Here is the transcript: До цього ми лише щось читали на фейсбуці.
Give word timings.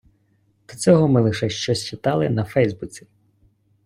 До 0.67 0.75
цього 0.75 1.07
ми 1.07 1.21
лише 1.21 1.49
щось 1.49 1.83
читали 1.85 2.29
на 2.29 2.43
фейсбуці. 2.43 3.07